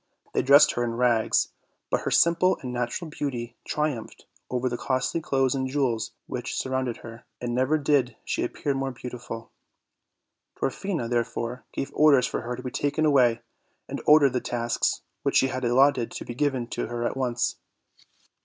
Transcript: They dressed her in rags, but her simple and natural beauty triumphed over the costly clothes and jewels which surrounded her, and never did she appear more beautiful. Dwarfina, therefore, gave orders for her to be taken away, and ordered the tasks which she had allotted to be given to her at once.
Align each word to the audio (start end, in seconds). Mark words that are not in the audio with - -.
They 0.33 0.41
dressed 0.41 0.71
her 0.71 0.83
in 0.83 0.95
rags, 0.97 1.49
but 1.91 1.99
her 2.01 2.09
simple 2.09 2.57
and 2.63 2.73
natural 2.73 3.11
beauty 3.11 3.55
triumphed 3.65 4.25
over 4.49 4.67
the 4.67 4.75
costly 4.75 5.21
clothes 5.21 5.53
and 5.53 5.67
jewels 5.67 6.11
which 6.25 6.57
surrounded 6.57 6.97
her, 7.05 7.23
and 7.39 7.53
never 7.53 7.77
did 7.77 8.15
she 8.25 8.43
appear 8.43 8.73
more 8.73 8.89
beautiful. 8.89 9.51
Dwarfina, 10.57 11.07
therefore, 11.07 11.65
gave 11.71 11.91
orders 11.93 12.25
for 12.25 12.41
her 12.41 12.55
to 12.55 12.63
be 12.63 12.71
taken 12.71 13.05
away, 13.05 13.43
and 13.87 14.01
ordered 14.07 14.33
the 14.33 14.41
tasks 14.41 15.03
which 15.21 15.35
she 15.35 15.49
had 15.49 15.63
allotted 15.63 16.09
to 16.09 16.25
be 16.25 16.33
given 16.33 16.65
to 16.69 16.87
her 16.87 17.05
at 17.05 17.15
once. 17.15 17.57